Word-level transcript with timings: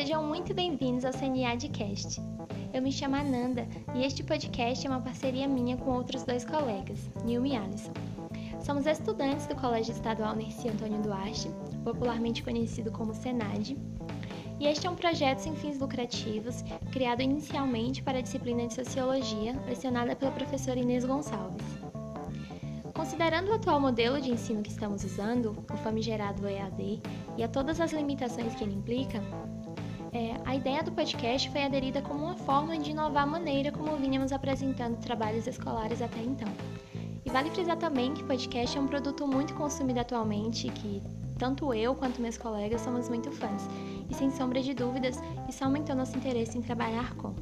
sejam 0.00 0.24
muito 0.24 0.54
bem-vindos 0.54 1.04
ao 1.04 1.12
CNAdcast. 1.12 2.22
Eu 2.72 2.80
me 2.80 2.90
chamo 2.90 3.16
Ananda 3.16 3.68
e 3.94 4.02
este 4.02 4.22
podcast 4.24 4.86
é 4.86 4.88
uma 4.88 5.02
parceria 5.02 5.46
minha 5.46 5.76
com 5.76 5.90
outros 5.90 6.24
dois 6.24 6.42
colegas, 6.42 6.98
Nilma 7.22 7.48
e 7.48 7.54
Alisson. 7.54 7.92
Somos 8.62 8.86
estudantes 8.86 9.46
do 9.46 9.54
Colégio 9.54 9.92
Estadual 9.92 10.34
Nerci 10.34 10.70
Antônio 10.70 11.02
Duarte, 11.02 11.50
popularmente 11.84 12.42
conhecido 12.42 12.90
como 12.90 13.12
SENAD, 13.12 13.76
e 14.58 14.66
este 14.66 14.86
é 14.86 14.90
um 14.90 14.96
projeto 14.96 15.40
sem 15.40 15.54
fins 15.54 15.78
lucrativos, 15.78 16.64
criado 16.90 17.20
inicialmente 17.20 18.02
para 18.02 18.20
a 18.20 18.22
disciplina 18.22 18.66
de 18.68 18.72
Sociologia, 18.72 19.52
lecionada 19.66 20.16
pela 20.16 20.32
professora 20.32 20.80
Inês 20.80 21.04
Gonçalves. 21.04 21.66
Considerando 22.94 23.50
o 23.50 23.54
atual 23.54 23.78
modelo 23.78 24.20
de 24.20 24.30
ensino 24.30 24.62
que 24.62 24.70
estamos 24.70 25.04
usando, 25.04 25.62
o 25.70 25.76
famigerado 25.76 26.48
EAD, 26.48 27.02
e 27.36 27.42
a 27.42 27.48
todas 27.48 27.80
as 27.80 27.92
limitações 27.92 28.54
que 28.54 28.64
ele 28.64 28.74
implica, 28.74 29.22
é, 30.12 30.34
a 30.44 30.54
ideia 30.56 30.82
do 30.82 30.90
podcast 30.90 31.48
foi 31.50 31.62
aderida 31.62 32.02
como 32.02 32.24
uma 32.24 32.36
forma 32.36 32.76
de 32.76 32.90
inovar 32.90 33.22
a 33.22 33.26
maneira 33.26 33.70
como 33.70 33.96
vínhamos 33.96 34.32
apresentando 34.32 34.98
trabalhos 34.98 35.46
escolares 35.46 36.02
até 36.02 36.20
então. 36.20 36.48
E 37.24 37.30
vale 37.30 37.50
frisar 37.50 37.76
também 37.76 38.14
que 38.14 38.24
podcast 38.24 38.76
é 38.76 38.80
um 38.80 38.86
produto 38.86 39.26
muito 39.26 39.54
consumido 39.54 40.00
atualmente 40.00 40.68
que 40.70 41.02
tanto 41.38 41.72
eu 41.72 41.94
quanto 41.94 42.20
meus 42.20 42.36
colegas 42.36 42.80
somos 42.82 43.08
muito 43.08 43.30
fãs, 43.32 43.66
e 44.10 44.14
sem 44.14 44.30
sombra 44.30 44.60
de 44.60 44.74
dúvidas, 44.74 45.18
isso 45.48 45.64
aumentou 45.64 45.96
nosso 45.96 46.16
interesse 46.16 46.58
em 46.58 46.60
trabalhar 46.60 47.14
com. 47.14 47.34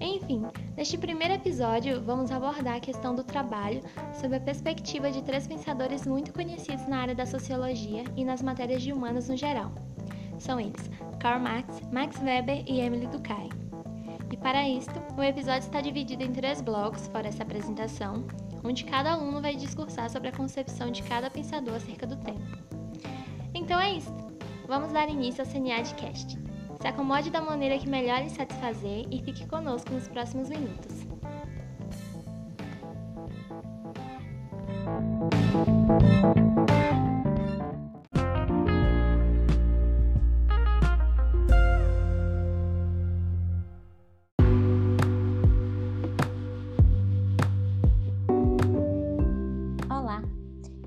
Enfim, 0.00 0.42
neste 0.76 0.96
primeiro 0.96 1.34
episódio 1.34 2.00
vamos 2.00 2.30
abordar 2.30 2.76
a 2.76 2.80
questão 2.80 3.14
do 3.14 3.22
trabalho 3.22 3.82
sob 4.18 4.34
a 4.34 4.40
perspectiva 4.40 5.10
de 5.10 5.22
três 5.22 5.46
pensadores 5.46 6.06
muito 6.06 6.32
conhecidos 6.32 6.88
na 6.88 7.00
área 7.00 7.14
da 7.14 7.26
sociologia 7.26 8.04
e 8.16 8.24
nas 8.24 8.40
matérias 8.40 8.80
de 8.80 8.92
humanas 8.92 9.28
no 9.28 9.36
geral. 9.36 9.72
São 10.40 10.58
eles 10.58 10.90
Karl 11.20 11.38
Marx, 11.38 11.82
Max 11.92 12.18
Weber 12.20 12.64
e 12.66 12.80
Emily 12.80 13.06
Durkheim. 13.06 13.50
E 14.32 14.36
para 14.36 14.66
isto, 14.66 14.94
o 15.16 15.22
episódio 15.22 15.66
está 15.66 15.80
dividido 15.80 16.22
em 16.22 16.32
três 16.32 16.60
blocos, 16.62 17.06
fora 17.08 17.28
essa 17.28 17.42
apresentação, 17.42 18.24
onde 18.64 18.84
cada 18.84 19.12
aluno 19.12 19.42
vai 19.42 19.54
discursar 19.54 20.08
sobre 20.08 20.28
a 20.28 20.32
concepção 20.32 20.90
de 20.90 21.02
cada 21.02 21.28
pensador 21.28 21.74
acerca 21.74 22.06
do 22.06 22.16
tema. 22.16 22.40
Então 23.52 23.78
é 23.78 23.92
isso. 23.92 24.14
Vamos 24.66 24.92
dar 24.92 25.08
início 25.08 25.44
ao 25.44 25.50
CNAdcast. 25.50 26.38
Se 26.80 26.86
acomode 26.86 27.28
da 27.28 27.42
maneira 27.42 27.78
que 27.78 27.88
melhor 27.88 28.22
lhe 28.22 28.30
satisfazer 28.30 29.06
e 29.10 29.22
fique 29.22 29.46
conosco 29.46 29.92
nos 29.92 30.08
próximos 30.08 30.48
minutos. 30.48 31.06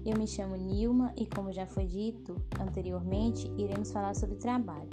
Eu 0.10 0.18
me 0.18 0.28
chamo 0.28 0.56
Nilma 0.56 1.14
e, 1.16 1.26
como 1.26 1.52
já 1.52 1.66
foi 1.66 1.86
dito 1.86 2.36
anteriormente, 2.60 3.52
iremos 3.58 3.92
falar 3.92 4.16
sobre 4.16 4.36
trabalho. 4.36 4.90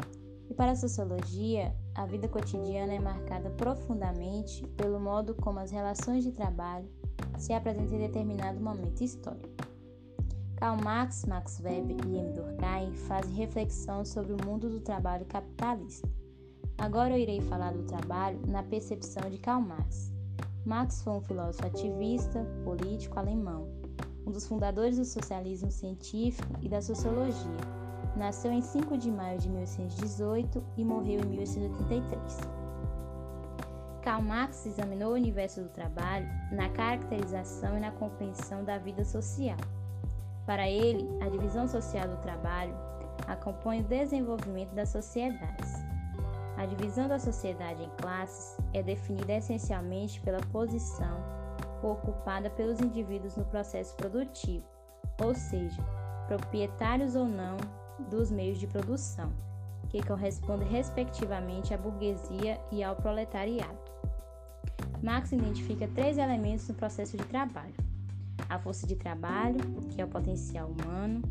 E 0.49 0.55
para 0.55 0.73
a 0.73 0.77
sociologia, 0.77 1.75
a 1.95 2.07
vida 2.07 2.29
cotidiana 2.29 2.95
é 2.95 2.99
marcada 2.99 3.51
profundamente 3.51 4.67
pelo 4.77 5.01
modo 5.01 5.35
como 5.35 5.59
as 5.59 5.71
relações 5.71 6.25
de 6.25 6.33
trabalho 6.33 6.89
se 7.39 7.53
apresentam 7.53 7.97
em 7.97 8.01
determinado 8.01 8.61
momento 8.61 9.03
histórico. 9.03 9.49
Karl 10.57 10.77
Marx, 10.83 11.25
Max 11.25 11.59
Weber 11.61 11.97
e 12.07 12.19
M. 12.19 12.33
Durkheim 12.33 12.93
fazem 12.93 13.35
reflexão 13.35 14.05
sobre 14.05 14.33
o 14.33 14.45
mundo 14.45 14.69
do 14.69 14.81
trabalho 14.81 15.25
capitalista. 15.25 16.09
Agora 16.77 17.15
eu 17.15 17.19
irei 17.19 17.41
falar 17.41 17.73
do 17.73 17.85
trabalho 17.85 18.39
na 18.47 18.63
percepção 18.63 19.31
de 19.31 19.39
Karl 19.39 19.63
Marx. 19.63 20.13
Marx 20.67 21.03
foi 21.03 21.15
um 21.15 21.21
filósofo 21.23 21.67
ativista, 21.67 22.45
político 22.65 23.19
alemão, 23.19 23.80
um 24.31 24.33
dos 24.33 24.47
fundadores 24.47 24.97
do 24.97 25.05
socialismo 25.05 25.71
científico 25.73 26.49
e 26.63 26.69
da 26.69 26.81
sociologia 26.81 27.51
Nasceu 28.17 28.53
em 28.53 28.61
5 28.61 28.97
de 28.97 29.11
maio 29.11 29.39
de 29.39 29.49
1818 29.49 30.63
e 30.77 30.85
morreu 30.85 31.21
em 31.21 31.27
1883. 31.27 32.39
Karl 34.03 34.23
Marx 34.23 34.67
examinou 34.67 35.13
o 35.13 35.15
universo 35.15 35.63
do 35.63 35.69
trabalho 35.69 36.27
na 36.51 36.69
caracterização 36.71 37.77
e 37.77 37.81
na 37.81 37.93
compreensão 37.93 38.65
da 38.65 38.79
vida 38.79 39.05
social. 39.05 39.59
Para 40.45 40.69
ele, 40.69 41.09
a 41.21 41.29
divisão 41.29 41.69
social 41.69 42.09
do 42.09 42.17
trabalho 42.19 42.75
acompanha 43.29 43.83
o 43.83 43.85
desenvolvimento 43.85 44.75
das 44.75 44.89
sociedades. 44.89 45.73
A 46.57 46.67
divisão 46.67 47.09
da 47.09 47.19
sociedade 47.19 47.83
em 47.83 47.91
classes 48.01 48.57
é 48.75 48.83
definida 48.83 49.35
essencialmente 49.35 50.21
pela 50.21 50.41
posição 50.53 51.40
ocupada 51.89 52.51
pelos 52.51 52.81
indivíduos 52.81 53.37
no 53.37 53.45
processo 53.45 53.95
produtivo, 53.97 54.65
ou 55.23 55.35
seja, 55.35 55.83
proprietários 56.27 57.15
ou 57.17 57.25
não 57.25 57.57
dos 58.11 58.31
meios 58.31 58.59
de 58.59 58.67
produção, 58.67 59.33
que 59.89 60.05
corresponde 60.07 60.65
respectivamente 60.65 61.75
à 61.75 61.79
burguesia 61.79 62.61
e 62.71 62.83
ao 62.83 62.97
proletariado. 62.97 63.79
Marx 65.03 65.33
identifica 65.33 65.89
três 65.89 66.19
elementos 66.19 66.69
no 66.69 66.75
processo 66.75 67.17
de 67.17 67.25
trabalho: 67.25 67.75
a 68.49 68.59
força 68.59 68.87
de 68.87 68.97
trabalho, 68.97 69.59
que 69.91 70.01
é 70.01 70.05
o 70.05 70.09
potencial 70.09 70.69
humano, 70.69 71.23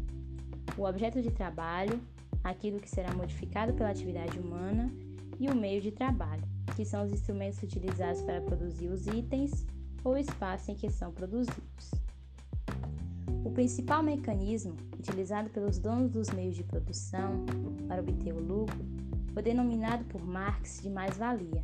o 0.78 0.84
objeto 0.84 1.22
de 1.22 1.32
trabalho, 1.32 2.00
aquilo 2.44 2.80
que 2.80 2.90
será 2.90 3.14
modificado 3.14 3.74
pela 3.74 3.90
atividade 3.90 4.40
humana, 4.40 4.92
e 5.40 5.50
o 5.50 5.56
meio 5.56 5.82
de 5.82 5.92
trabalho, 5.92 6.44
que 6.76 6.84
são 6.84 7.04
os 7.04 7.12
instrumentos 7.12 7.62
utilizados 7.62 8.22
para 8.22 8.42
produzir 8.42 8.88
os 8.88 9.08
itens 9.08 9.66
ou 10.04 10.18
espaço 10.18 10.72
em 10.72 10.76
que 10.76 10.90
são 10.90 11.12
produzidos. 11.12 11.92
O 13.44 13.52
principal 13.52 14.04
mecanismo 14.04 14.76
utilizado 14.98 15.50
pelos 15.50 15.80
donos 15.80 16.12
dos 16.12 16.30
meios 16.30 16.56
de 16.56 16.64
produção 16.64 17.46
para 17.88 18.02
obter 18.02 18.34
o 18.34 18.40
lucro 18.40 18.86
foi 19.34 19.42
denominado 19.42 20.04
por 20.06 20.22
Marx 20.26 20.82
de 20.82 20.90
mais-valia, 20.90 21.64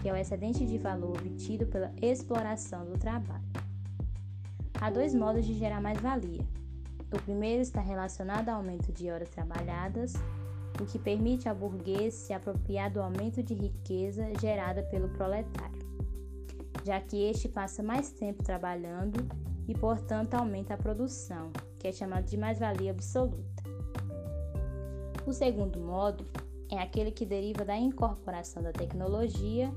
que 0.00 0.08
é 0.08 0.12
o 0.12 0.16
excedente 0.16 0.66
de 0.66 0.78
valor 0.78 1.16
obtido 1.18 1.66
pela 1.66 1.92
exploração 2.02 2.84
do 2.84 2.98
trabalho. 2.98 3.44
Há 4.80 4.90
dois 4.90 5.14
modos 5.14 5.46
de 5.46 5.54
gerar 5.54 5.80
mais-valia. 5.80 6.44
O 7.12 7.22
primeiro 7.22 7.62
está 7.62 7.80
relacionado 7.80 8.48
ao 8.48 8.56
aumento 8.56 8.92
de 8.92 9.10
horas 9.10 9.28
trabalhadas, 9.30 10.14
o 10.80 10.84
que 10.84 10.98
permite 10.98 11.48
ao 11.48 11.54
burguês 11.54 12.14
se 12.14 12.32
apropriar 12.32 12.90
do 12.90 13.00
aumento 13.00 13.42
de 13.42 13.54
riqueza 13.54 14.32
gerada 14.40 14.82
pelo 14.82 15.08
proletário, 15.10 15.75
já 16.86 17.00
que 17.00 17.16
este 17.16 17.48
passa 17.48 17.82
mais 17.82 18.12
tempo 18.12 18.44
trabalhando 18.44 19.18
e, 19.66 19.74
portanto, 19.74 20.34
aumenta 20.34 20.74
a 20.74 20.76
produção, 20.76 21.50
que 21.80 21.88
é 21.88 21.92
chamado 21.92 22.26
de 22.26 22.36
mais-valia 22.36 22.92
absoluta. 22.92 23.64
O 25.26 25.32
segundo 25.32 25.80
modo 25.80 26.24
é 26.70 26.78
aquele 26.78 27.10
que 27.10 27.26
deriva 27.26 27.64
da 27.64 27.76
incorporação 27.76 28.62
da 28.62 28.72
tecnologia 28.72 29.68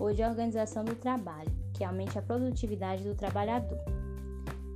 ou 0.00 0.12
de 0.12 0.24
organização 0.24 0.84
do 0.84 0.96
trabalho, 0.96 1.52
que 1.72 1.84
aumente 1.84 2.18
a 2.18 2.22
produtividade 2.22 3.04
do 3.04 3.14
trabalhador. 3.14 3.78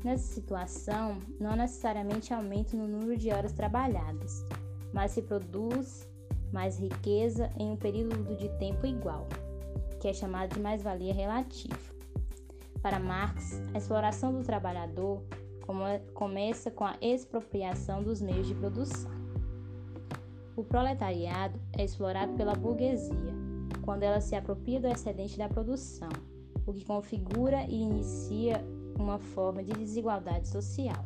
Nessa 0.04 0.34
situação, 0.34 1.18
não 1.40 1.56
necessariamente 1.56 2.32
aumento 2.32 2.76
no 2.76 2.86
número 2.86 3.16
de 3.16 3.30
horas 3.30 3.52
trabalhadas, 3.52 4.46
mas 4.92 5.10
se 5.10 5.22
produz 5.22 6.08
mais 6.52 6.78
riqueza 6.78 7.50
em 7.58 7.72
um 7.72 7.76
período 7.76 8.36
de 8.36 8.48
tempo 8.58 8.86
igual, 8.86 9.26
que 10.02 10.08
é 10.08 10.12
chamado 10.12 10.54
de 10.54 10.60
mais-valia 10.60 11.14
relativa. 11.14 11.78
Para 12.82 12.98
Marx, 12.98 13.62
a 13.72 13.78
exploração 13.78 14.32
do 14.32 14.42
trabalhador 14.42 15.22
começa 16.12 16.72
com 16.72 16.84
a 16.84 16.96
expropriação 17.00 18.02
dos 18.02 18.20
meios 18.20 18.48
de 18.48 18.54
produção. 18.56 19.12
O 20.56 20.64
proletariado 20.64 21.56
é 21.78 21.84
explorado 21.84 22.32
pela 22.32 22.52
burguesia 22.52 23.14
quando 23.82 24.02
ela 24.02 24.20
se 24.20 24.34
apropria 24.34 24.80
do 24.80 24.88
excedente 24.88 25.38
da 25.38 25.48
produção, 25.48 26.08
o 26.66 26.72
que 26.72 26.84
configura 26.84 27.62
e 27.68 27.80
inicia 27.80 28.60
uma 28.98 29.20
forma 29.20 29.62
de 29.62 29.72
desigualdade 29.72 30.48
social. 30.48 31.04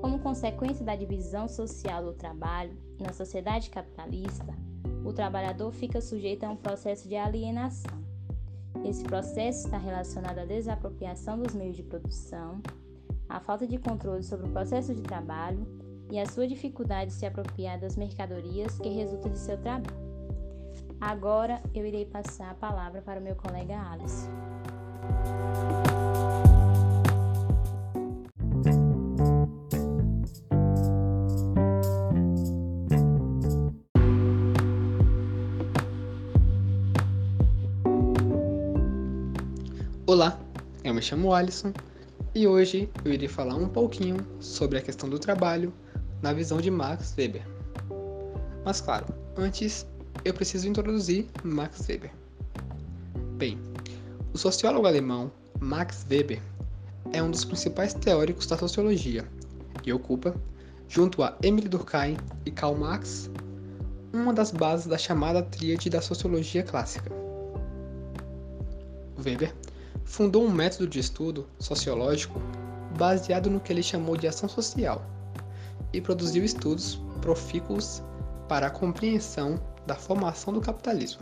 Como 0.00 0.20
consequência 0.20 0.86
da 0.86 0.96
divisão 0.96 1.48
social 1.48 2.02
do 2.02 2.14
trabalho 2.14 2.74
na 2.98 3.12
sociedade 3.12 3.68
capitalista, 3.68 4.54
o 5.06 5.12
trabalhador 5.12 5.72
fica 5.72 6.00
sujeito 6.00 6.44
a 6.44 6.50
um 6.50 6.56
processo 6.56 7.08
de 7.08 7.16
alienação 7.16 8.06
esse 8.84 9.02
processo 9.02 9.66
está 9.66 9.78
relacionado 9.78 10.38
à 10.38 10.44
desapropriação 10.44 11.38
dos 11.38 11.54
meios 11.54 11.76
de 11.76 11.82
produção, 11.82 12.60
à 13.28 13.40
falta 13.40 13.66
de 13.66 13.78
controle 13.78 14.22
sobre 14.22 14.46
o 14.46 14.52
processo 14.52 14.94
de 14.94 15.02
trabalho 15.02 15.66
e 16.10 16.18
à 16.18 16.26
sua 16.26 16.46
dificuldade 16.46 17.10
de 17.10 17.16
se 17.16 17.26
apropriar 17.26 17.80
das 17.80 17.96
mercadorias 17.96 18.78
que 18.78 18.88
resultam 18.88 19.32
de 19.32 19.38
seu 19.38 19.58
trabalho. 19.58 20.06
Agora 21.00 21.60
eu 21.74 21.84
irei 21.84 22.04
passar 22.04 22.50
a 22.50 22.54
palavra 22.54 23.02
para 23.02 23.20
o 23.20 23.22
meu 23.22 23.34
colega 23.34 23.76
Alisson. 23.90 24.30
Olá, 40.08 40.38
eu 40.84 40.94
me 40.94 41.02
chamo 41.02 41.34
Alisson 41.34 41.72
e 42.32 42.46
hoje 42.46 42.88
eu 43.04 43.12
irei 43.12 43.26
falar 43.26 43.56
um 43.56 43.68
pouquinho 43.68 44.24
sobre 44.38 44.78
a 44.78 44.80
questão 44.80 45.08
do 45.08 45.18
trabalho 45.18 45.74
na 46.22 46.32
visão 46.32 46.60
de 46.60 46.70
Max 46.70 47.12
Weber. 47.18 47.44
Mas 48.64 48.80
claro, 48.80 49.04
antes 49.36 49.84
eu 50.24 50.32
preciso 50.32 50.68
introduzir 50.68 51.26
Max 51.42 51.88
Weber. 51.88 52.12
Bem, 53.36 53.58
o 54.32 54.38
sociólogo 54.38 54.86
alemão 54.86 55.28
Max 55.58 56.06
Weber 56.08 56.40
é 57.12 57.20
um 57.20 57.32
dos 57.32 57.44
principais 57.44 57.92
teóricos 57.92 58.46
da 58.46 58.56
sociologia 58.56 59.28
e 59.84 59.92
ocupa, 59.92 60.36
junto 60.88 61.20
a 61.24 61.36
Emile 61.42 61.68
Durkheim 61.68 62.16
e 62.44 62.52
Karl 62.52 62.76
Marx, 62.76 63.28
uma 64.12 64.32
das 64.32 64.52
bases 64.52 64.86
da 64.86 64.98
chamada 64.98 65.42
tríade 65.42 65.90
da 65.90 66.00
sociologia 66.00 66.62
clássica. 66.62 67.10
Weber 69.18 69.52
fundou 70.06 70.44
um 70.44 70.50
método 70.50 70.86
de 70.86 71.00
estudo 71.00 71.46
sociológico 71.58 72.40
baseado 72.96 73.50
no 73.50 73.60
que 73.60 73.72
ele 73.72 73.82
chamou 73.82 74.16
de 74.16 74.26
ação 74.26 74.48
social 74.48 75.04
e 75.92 76.00
produziu 76.00 76.44
estudos 76.44 76.98
profícuos 77.20 78.02
para 78.48 78.68
a 78.68 78.70
compreensão 78.70 79.60
da 79.84 79.96
formação 79.96 80.52
do 80.54 80.60
capitalismo. 80.60 81.20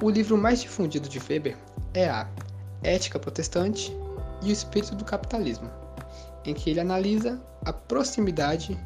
O 0.00 0.10
livro 0.10 0.36
mais 0.36 0.60
difundido 0.60 1.08
de 1.08 1.18
Weber 1.18 1.56
é 1.94 2.08
a 2.08 2.28
Ética 2.82 3.18
Protestante 3.18 3.96
e 4.42 4.50
o 4.50 4.52
Espírito 4.52 4.94
do 4.94 5.04
Capitalismo, 5.04 5.68
em 6.44 6.54
que 6.54 6.70
ele 6.70 6.80
analisa 6.80 7.40
a 7.64 7.72
proximidade 7.72 8.78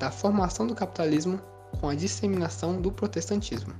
da 0.00 0.10
formação 0.10 0.66
do 0.66 0.74
capitalismo 0.74 1.38
com 1.80 1.88
a 1.88 1.94
disseminação 1.94 2.80
do 2.80 2.90
protestantismo. 2.90 3.72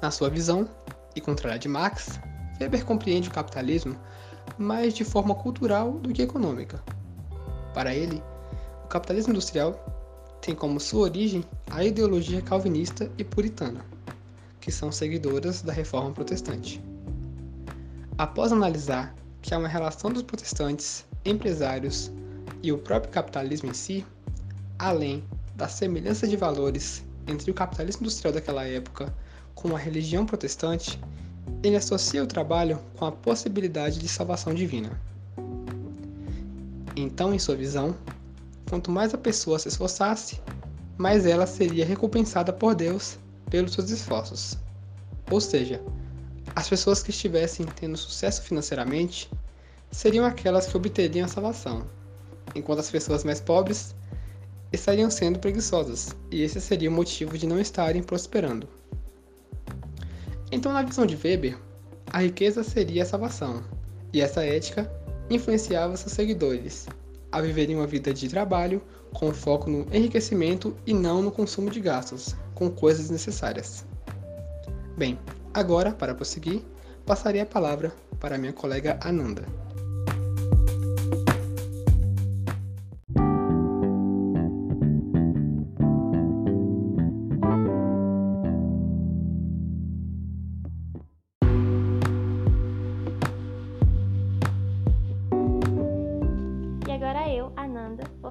Na 0.00 0.10
sua 0.10 0.30
visão, 0.30 0.68
e 1.18 1.20
contrária 1.20 1.58
de 1.58 1.68
Marx, 1.68 2.18
Weber 2.60 2.84
compreende 2.84 3.28
o 3.28 3.32
capitalismo 3.32 3.96
mais 4.56 4.94
de 4.94 5.04
forma 5.04 5.34
cultural 5.34 5.92
do 5.92 6.12
que 6.12 6.22
econômica. 6.22 6.82
Para 7.74 7.94
ele, 7.94 8.22
o 8.84 8.88
capitalismo 8.88 9.32
industrial 9.32 9.74
tem 10.40 10.54
como 10.54 10.80
sua 10.80 11.02
origem 11.02 11.44
a 11.70 11.84
ideologia 11.84 12.40
calvinista 12.40 13.10
e 13.18 13.24
puritana, 13.24 13.84
que 14.60 14.72
são 14.72 14.90
seguidoras 14.90 15.62
da 15.62 15.72
reforma 15.72 16.12
protestante. 16.12 16.82
Após 18.16 18.52
analisar 18.52 19.14
que 19.42 19.52
há 19.54 19.58
uma 19.58 19.68
relação 19.68 20.10
dos 20.10 20.22
protestantes, 20.22 21.04
empresários 21.24 22.10
e 22.62 22.72
o 22.72 22.78
próprio 22.78 23.12
capitalismo 23.12 23.70
em 23.70 23.74
si, 23.74 24.06
além 24.78 25.22
da 25.54 25.68
semelhança 25.68 26.26
de 26.26 26.36
valores 26.36 27.04
entre 27.26 27.50
o 27.50 27.54
capitalismo 27.54 28.02
industrial 28.02 28.32
daquela 28.32 28.64
época 28.64 29.14
com 29.58 29.74
a 29.74 29.78
religião 29.78 30.24
protestante, 30.24 31.00
ele 31.64 31.74
associa 31.74 32.22
o 32.22 32.28
trabalho 32.28 32.78
com 32.96 33.04
a 33.04 33.10
possibilidade 33.10 33.98
de 33.98 34.08
salvação 34.08 34.54
divina. 34.54 34.88
Então, 36.94 37.34
em 37.34 37.40
sua 37.40 37.56
visão, 37.56 37.96
quanto 38.70 38.88
mais 38.88 39.12
a 39.12 39.18
pessoa 39.18 39.58
se 39.58 39.66
esforçasse, 39.66 40.40
mais 40.96 41.26
ela 41.26 41.44
seria 41.44 41.84
recompensada 41.84 42.52
por 42.52 42.72
Deus 42.72 43.18
pelos 43.50 43.72
seus 43.72 43.90
esforços. 43.90 44.56
Ou 45.28 45.40
seja, 45.40 45.82
as 46.54 46.68
pessoas 46.68 47.02
que 47.02 47.10
estivessem 47.10 47.66
tendo 47.66 47.96
sucesso 47.96 48.42
financeiramente 48.42 49.28
seriam 49.90 50.24
aquelas 50.24 50.66
que 50.68 50.76
obteriam 50.76 51.24
a 51.24 51.28
salvação, 51.28 51.84
enquanto 52.54 52.78
as 52.78 52.90
pessoas 52.92 53.24
mais 53.24 53.40
pobres 53.40 53.92
estariam 54.72 55.10
sendo 55.10 55.40
preguiçosas, 55.40 56.14
e 56.30 56.42
esse 56.42 56.60
seria 56.60 56.88
o 56.88 56.92
motivo 56.92 57.36
de 57.36 57.46
não 57.46 57.58
estarem 57.58 58.04
prosperando. 58.04 58.77
Então, 60.50 60.72
na 60.72 60.82
visão 60.82 61.04
de 61.04 61.16
Weber, 61.16 61.58
a 62.10 62.22
riqueza 62.22 62.62
seria 62.64 63.02
a 63.02 63.06
salvação, 63.06 63.62
e 64.12 64.20
essa 64.20 64.44
ética 64.44 64.90
influenciava 65.28 65.96
seus 65.96 66.12
seguidores 66.12 66.86
a 67.30 67.40
viverem 67.40 67.76
uma 67.76 67.86
vida 67.86 68.12
de 68.14 68.28
trabalho 68.28 68.82
com 69.12 69.32
foco 69.32 69.68
no 69.68 69.86
enriquecimento 69.92 70.74
e 70.86 70.94
não 70.94 71.22
no 71.22 71.30
consumo 71.30 71.70
de 71.70 71.80
gastos 71.80 72.34
com 72.54 72.70
coisas 72.70 73.10
necessárias. 73.10 73.84
Bem, 74.96 75.18
agora, 75.52 75.92
para 75.92 76.14
prosseguir, 76.14 76.62
passarei 77.04 77.40
a 77.40 77.46
palavra 77.46 77.92
para 78.18 78.38
minha 78.38 78.52
colega 78.52 78.98
Ananda. 79.02 79.44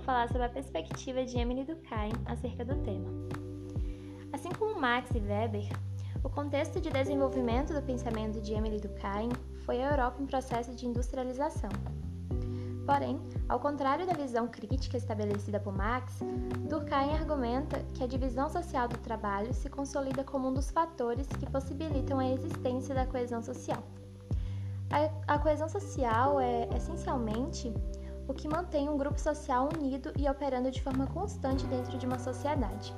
Falar 0.08 0.30
sobre 0.30 0.46
a 0.46 0.50
perspectiva 0.50 1.26
de 1.26 1.38
Emily 1.38 1.66
Durkheim 1.66 2.14
acerca 2.28 2.64
do 2.64 2.78
tema. 2.78 3.10
Assim 4.32 4.48
como 4.58 4.80
Marx 4.80 5.10
e 5.14 5.20
Weber, 5.20 5.68
o 6.24 6.30
contexto 6.30 6.80
de 6.80 6.90
desenvolvimento 6.90 7.74
do 7.74 7.82
pensamento 7.82 8.40
de 8.40 8.54
Emily 8.54 8.80
Durkheim 8.80 9.30
foi 9.66 9.84
a 9.84 9.92
Europa 9.92 10.24
em 10.24 10.26
processo 10.26 10.74
de 10.74 10.86
industrialização. 10.86 11.70
Porém, 12.86 13.20
ao 13.50 13.60
contrário 13.60 14.08
da 14.08 14.14
visão 14.14 14.48
crítica 14.48 14.96
estabelecida 14.96 15.60
por 15.60 15.76
Marx, 15.76 16.20
Durkheim 16.70 17.12
argumenta 17.12 17.84
que 17.94 18.02
a 18.02 18.08
divisão 18.08 18.50
social 18.50 18.88
do 18.88 18.98
trabalho 19.00 19.54
se 19.54 19.70
consolida 19.70 20.24
como 20.24 20.48
um 20.48 20.54
dos 20.54 20.72
fatores 20.72 21.28
que 21.28 21.52
possibilitam 21.52 22.20
a 22.20 22.30
existência 22.30 22.96
da 22.96 23.06
coesão 23.06 23.42
social. 23.44 23.84
A, 25.28 25.38
coesão 25.38 25.68
social 25.68 26.40
é, 26.40 26.70
essencialmente, 26.78 27.74
o 28.28 28.34
que 28.34 28.48
mantém 28.48 28.90
um 28.90 28.98
grupo 28.98 29.20
social 29.20 29.70
unido 29.74 30.12
e 30.18 30.30
operando 30.30 30.70
de 30.70 30.82
forma 30.82 31.08
constante 31.08 31.66
dentro 31.68 31.98
de 31.98 32.06
uma 32.06 32.20
sociedade. 32.20 32.94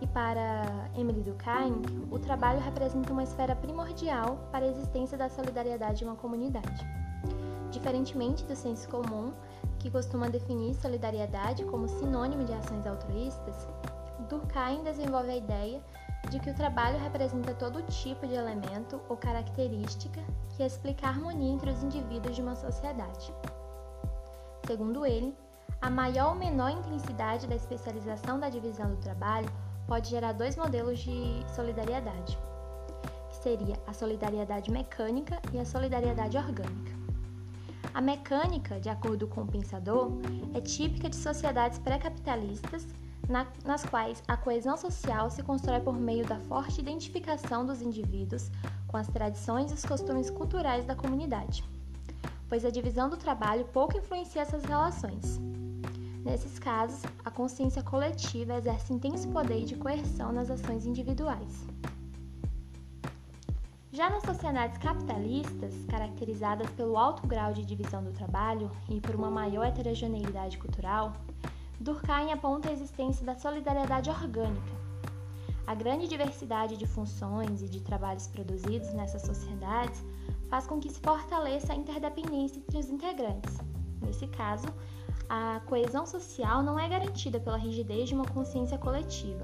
E 0.00 0.06
para 0.06 0.88
Emily 0.96 1.22
Durkheim, 1.22 1.82
o 2.10 2.18
trabalho 2.18 2.58
representa 2.58 3.12
uma 3.12 3.22
esfera 3.22 3.54
primordial 3.54 4.38
para 4.50 4.64
a 4.64 4.68
existência 4.68 5.18
da 5.18 5.28
solidariedade 5.28 6.02
em 6.02 6.06
uma 6.06 6.16
comunidade. 6.16 6.86
Diferentemente 7.70 8.44
do 8.44 8.56
senso 8.56 8.88
comum, 8.88 9.32
que 9.78 9.90
costuma 9.90 10.28
definir 10.28 10.74
solidariedade 10.74 11.64
como 11.64 11.86
sinônimo 11.86 12.44
de 12.44 12.52
ações 12.54 12.86
altruístas, 12.86 13.68
Durkheim 14.28 14.82
desenvolve 14.82 15.30
a 15.30 15.36
ideia 15.36 15.82
de 16.30 16.38
que 16.38 16.50
o 16.50 16.54
trabalho 16.54 16.98
representa 16.98 17.54
todo 17.54 17.82
tipo 17.82 18.26
de 18.26 18.34
elemento 18.34 19.00
ou 19.08 19.16
característica 19.16 20.20
que 20.56 20.62
explica 20.62 21.06
a 21.06 21.10
harmonia 21.10 21.52
entre 21.52 21.70
os 21.70 21.82
indivíduos 21.82 22.36
de 22.36 22.42
uma 22.42 22.54
sociedade. 22.54 23.32
Segundo 24.70 25.04
ele, 25.04 25.36
a 25.82 25.90
maior 25.90 26.28
ou 26.28 26.36
menor 26.36 26.70
intensidade 26.70 27.48
da 27.48 27.56
especialização 27.56 28.38
da 28.38 28.48
divisão 28.48 28.88
do 28.88 28.98
trabalho 28.98 29.50
pode 29.84 30.08
gerar 30.08 30.30
dois 30.30 30.54
modelos 30.54 31.00
de 31.00 31.44
solidariedade, 31.56 32.38
que 33.28 33.36
seria 33.42 33.74
a 33.84 33.92
solidariedade 33.92 34.70
mecânica 34.70 35.42
e 35.52 35.58
a 35.58 35.64
solidariedade 35.64 36.36
orgânica. 36.36 36.92
A 37.92 38.00
mecânica, 38.00 38.78
de 38.78 38.88
acordo 38.88 39.26
com 39.26 39.40
o 39.40 39.46
pensador, 39.48 40.12
é 40.54 40.60
típica 40.60 41.10
de 41.10 41.16
sociedades 41.16 41.80
pré-capitalistas 41.80 42.86
na, 43.28 43.48
nas 43.64 43.84
quais 43.84 44.22
a 44.28 44.36
coesão 44.36 44.76
social 44.76 45.30
se 45.30 45.42
constrói 45.42 45.80
por 45.80 45.98
meio 45.98 46.24
da 46.24 46.38
forte 46.38 46.80
identificação 46.80 47.66
dos 47.66 47.82
indivíduos 47.82 48.52
com 48.86 48.96
as 48.96 49.08
tradições 49.08 49.72
e 49.72 49.74
os 49.74 49.84
costumes 49.84 50.30
culturais 50.30 50.84
da 50.84 50.94
comunidade 50.94 51.68
pois 52.50 52.64
a 52.64 52.70
divisão 52.70 53.08
do 53.08 53.16
trabalho 53.16 53.64
pouco 53.66 53.96
influencia 53.96 54.42
essas 54.42 54.64
relações. 54.64 55.40
Nesses 56.24 56.58
casos, 56.58 57.00
a 57.24 57.30
consciência 57.30 57.82
coletiva 57.82 58.56
exerce 58.56 58.92
intenso 58.92 59.28
poder 59.28 59.64
de 59.64 59.76
coerção 59.76 60.32
nas 60.32 60.50
ações 60.50 60.84
individuais. 60.84 61.64
Já 63.92 64.10
nas 64.10 64.24
sociedades 64.24 64.78
capitalistas, 64.78 65.74
caracterizadas 65.88 66.68
pelo 66.70 66.98
alto 66.98 67.26
grau 67.26 67.52
de 67.52 67.64
divisão 67.64 68.02
do 68.02 68.12
trabalho 68.12 68.70
e 68.88 69.00
por 69.00 69.14
uma 69.14 69.30
maior 69.30 69.66
heterogeneidade 69.66 70.58
cultural, 70.58 71.12
Durkheim 71.78 72.32
aponta 72.32 72.68
a 72.68 72.72
existência 72.72 73.24
da 73.24 73.34
solidariedade 73.34 74.10
orgânica. 74.10 74.72
A 75.66 75.74
grande 75.74 76.08
diversidade 76.08 76.76
de 76.76 76.86
funções 76.86 77.62
e 77.62 77.68
de 77.68 77.80
trabalhos 77.80 78.26
produzidos 78.26 78.92
nessas 78.92 79.22
sociedades 79.22 80.04
faz 80.50 80.66
com 80.66 80.80
que 80.80 80.90
se 80.90 81.00
fortaleça 81.00 81.72
a 81.72 81.76
interdependência 81.76 82.58
entre 82.58 82.78
os 82.78 82.90
integrantes. 82.90 83.56
Nesse 84.02 84.26
caso, 84.26 84.66
a 85.28 85.60
coesão 85.66 86.04
social 86.04 86.62
não 86.62 86.76
é 86.78 86.88
garantida 86.88 87.38
pela 87.38 87.56
rigidez 87.56 88.08
de 88.08 88.14
uma 88.16 88.26
consciência 88.26 88.76
coletiva, 88.76 89.42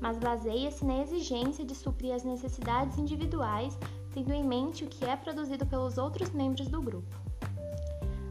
mas 0.00 0.18
baseia-se 0.18 0.84
na 0.84 1.02
exigência 1.02 1.64
de 1.64 1.74
suprir 1.74 2.14
as 2.14 2.24
necessidades 2.24 2.96
individuais, 2.96 3.78
tendo 4.14 4.32
em 4.32 4.42
mente 4.42 4.84
o 4.84 4.88
que 4.88 5.04
é 5.04 5.14
produzido 5.14 5.66
pelos 5.66 5.98
outros 5.98 6.30
membros 6.30 6.68
do 6.68 6.80
grupo. 6.80 7.14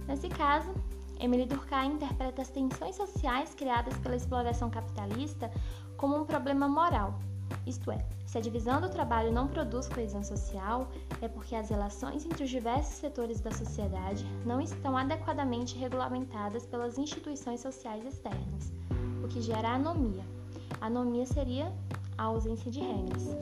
Nesse 0.07 0.29
caso, 0.29 0.73
Emily 1.19 1.45
Durkheim 1.45 1.93
interpreta 1.93 2.41
as 2.41 2.49
tensões 2.49 2.95
sociais 2.95 3.53
criadas 3.53 3.95
pela 3.99 4.15
exploração 4.15 4.69
capitalista 4.69 5.51
como 5.95 6.15
um 6.15 6.25
problema 6.25 6.67
moral, 6.67 7.19
Isto 7.65 7.91
é, 7.91 8.05
se 8.25 8.37
a 8.37 8.41
divisão 8.41 8.79
do 8.79 8.89
trabalho 8.89 9.31
não 9.31 9.47
produz 9.47 9.87
coesão 9.87 10.23
social, 10.23 10.89
é 11.21 11.27
porque 11.27 11.55
as 11.55 11.69
relações 11.69 12.25
entre 12.25 12.43
os 12.43 12.49
diversos 12.49 12.95
setores 12.95 13.41
da 13.41 13.51
sociedade 13.51 14.25
não 14.45 14.61
estão 14.61 14.97
adequadamente 14.97 15.77
regulamentadas 15.77 16.65
pelas 16.65 16.97
instituições 16.97 17.59
sociais 17.59 18.05
externas, 18.05 18.71
o 19.23 19.27
que 19.27 19.41
gera 19.41 19.69
anomia. 19.69 20.23
anomia 20.81 21.25
seria 21.25 21.73
a 22.17 22.23
ausência 22.23 22.71
de 22.71 22.79
regras. 22.79 23.35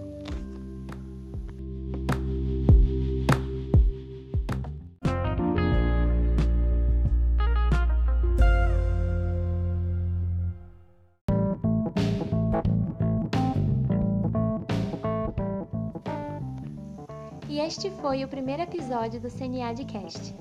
Este 17.65 17.89
foi 17.89 18.23
o 18.23 18.27
primeiro 18.27 18.61
episódio 18.61 19.19
do 19.19 19.27
CNA 19.27 19.73
de 19.73 19.85
Cast. 19.85 20.35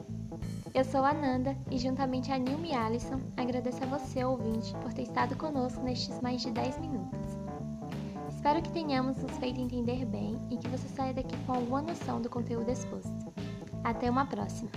Eu 0.74 0.84
sou 0.84 1.02
a 1.02 1.14
Nanda 1.14 1.56
e, 1.70 1.78
juntamente 1.78 2.30
a 2.30 2.36
Nilma 2.36 2.66
e 2.66 2.74
Alisson, 2.74 3.18
agradeço 3.34 3.82
a 3.82 3.86
você, 3.86 4.22
ouvinte, 4.22 4.74
por 4.82 4.92
ter 4.92 5.04
estado 5.04 5.34
conosco 5.34 5.82
nestes 5.82 6.20
mais 6.20 6.42
de 6.42 6.50
10 6.50 6.78
minutos. 6.80 7.38
Espero 8.28 8.60
que 8.60 8.70
tenhamos 8.72 9.16
nos 9.22 9.38
feito 9.38 9.58
entender 9.58 10.04
bem 10.04 10.38
e 10.50 10.58
que 10.58 10.68
você 10.68 10.86
saia 10.86 11.14
daqui 11.14 11.34
com 11.46 11.54
alguma 11.54 11.80
noção 11.80 12.20
do 12.20 12.28
conteúdo 12.28 12.70
exposto. 12.70 13.32
Até 13.82 14.10
uma 14.10 14.26
próxima! 14.26 14.70